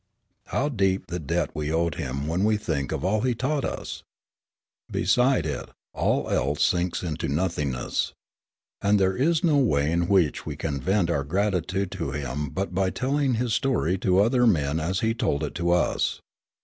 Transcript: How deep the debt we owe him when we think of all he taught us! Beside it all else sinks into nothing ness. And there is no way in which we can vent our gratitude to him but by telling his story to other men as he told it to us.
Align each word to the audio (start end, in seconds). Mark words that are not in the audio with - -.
How 0.47 0.67
deep 0.67 1.05
the 1.09 1.19
debt 1.19 1.51
we 1.53 1.71
owe 1.71 1.91
him 1.91 2.25
when 2.25 2.43
we 2.43 2.57
think 2.57 2.91
of 2.91 3.05
all 3.05 3.21
he 3.21 3.35
taught 3.35 3.63
us! 3.63 4.01
Beside 4.91 5.45
it 5.45 5.69
all 5.93 6.27
else 6.27 6.63
sinks 6.65 7.03
into 7.03 7.27
nothing 7.27 7.73
ness. 7.73 8.11
And 8.81 8.99
there 8.99 9.15
is 9.15 9.43
no 9.43 9.57
way 9.59 9.91
in 9.91 10.07
which 10.07 10.43
we 10.43 10.55
can 10.55 10.81
vent 10.81 11.11
our 11.11 11.23
gratitude 11.23 11.91
to 11.91 12.09
him 12.13 12.49
but 12.49 12.73
by 12.73 12.89
telling 12.89 13.35
his 13.35 13.53
story 13.53 13.99
to 13.99 14.21
other 14.21 14.47
men 14.47 14.79
as 14.79 15.01
he 15.01 15.13
told 15.13 15.43
it 15.43 15.53
to 15.53 15.69
us. 15.69 16.19